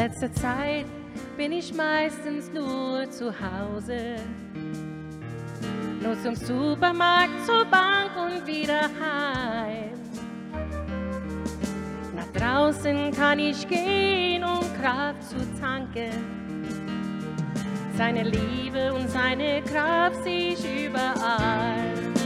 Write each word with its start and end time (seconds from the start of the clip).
letzter 0.00 0.32
Zeit 0.32 0.86
bin 1.36 1.52
ich 1.52 1.74
meistens 1.74 2.50
nur 2.54 3.10
zu 3.10 3.30
Hause. 3.38 4.16
Nur 6.02 6.18
zum 6.22 6.34
Supermarkt, 6.34 7.44
zur 7.44 7.66
Bank 7.66 8.12
und 8.16 8.46
wieder 8.46 8.80
heim. 8.98 9.90
Nach 12.16 12.32
draußen 12.32 13.10
kann 13.10 13.38
ich 13.40 13.68
gehen, 13.68 14.42
um 14.42 14.60
Kraft 14.80 15.22
zu 15.22 15.36
tanken. 15.60 16.12
Seine 17.98 18.22
Liebe 18.22 18.94
und 18.94 19.10
seine 19.10 19.60
Kraft 19.62 20.24
sehe 20.24 20.54
ich 20.54 20.86
überall. 20.86 22.19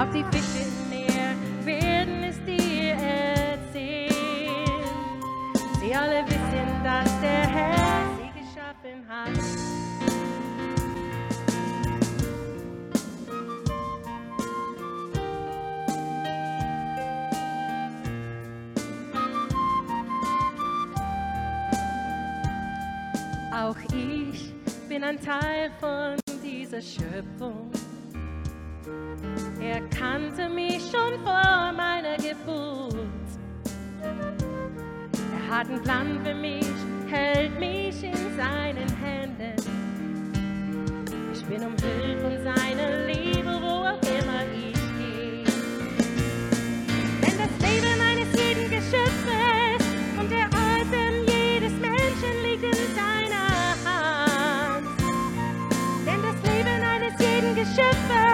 Auch 0.00 0.10
die 0.14 0.24
Fische 0.32 0.64
Meer 0.88 1.36
werden 1.62 2.24
es 2.24 2.42
dir 2.46 2.94
erzählen. 2.94 4.08
Sie 5.78 5.94
alle 5.94 6.24
wissen, 6.26 6.82
dass 6.82 7.20
der 7.20 7.46
Herr 7.46 8.02
sie 8.16 8.30
geschaffen 8.40 9.06
hat. 9.06 9.36
Auch 23.52 23.76
ich 23.92 24.54
bin 24.88 25.04
ein 25.04 25.20
Teil 25.20 25.70
von 25.78 26.16
dieser 26.42 26.80
Schöpfung. 26.80 27.70
Er 29.80 29.96
kannte 29.96 30.48
mich 30.48 30.82
schon 30.90 31.18
vor 31.22 31.72
meiner 31.72 32.16
Geburt. 32.16 32.96
Er 34.02 35.56
hat 35.56 35.68
einen 35.68 35.82
Plan 35.82 36.20
für 36.22 36.34
mich, 36.34 36.66
hält 37.08 37.58
mich 37.58 38.02
in 38.02 38.14
seinen 38.36 38.88
Händen. 39.02 39.54
Ich 41.32 41.44
bin 41.46 41.62
umhüllt 41.64 42.20
von 42.20 42.36
seiner 42.44 43.06
Liebe, 43.06 43.58
wo 43.60 43.86
auch 43.88 44.02
immer 44.02 44.42
ich 44.54 44.80
gehe. 44.98 45.44
Denn 47.22 47.38
das 47.38 47.68
Leben 47.68 48.00
eines 48.00 48.30
jeden 48.38 48.70
Geschöpfes 48.70 49.86
und 50.18 50.30
der 50.30 50.46
Atem 50.46 51.24
jedes 51.26 51.72
Menschen 51.72 52.42
liegt 52.44 52.64
in 52.64 52.94
seiner 52.94 53.48
Hand. 53.86 54.86
Denn 56.06 56.22
das 56.22 56.52
Leben 56.52 56.82
eines 56.82 57.18
jeden 57.18 57.54
Geschöpfes 57.54 58.29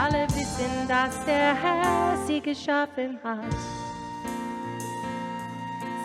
alle 0.00 0.26
wissen, 0.28 0.88
dass 0.88 1.24
der 1.26 1.54
Herr 1.54 2.16
sie 2.26 2.40
geschaffen 2.40 3.18
hat. 3.22 3.54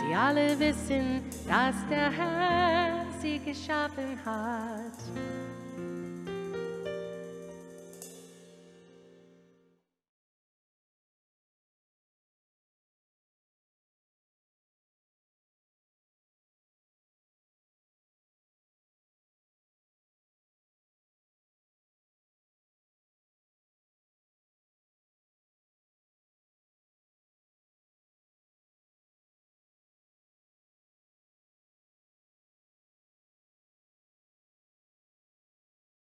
Sie 0.01 0.13
alle 0.13 0.59
wissen, 0.59 1.23
dass 1.47 1.75
der 1.89 2.11
Herr 2.11 3.05
sie 3.21 3.39
geschaffen 3.39 4.19
hat. 4.25 4.99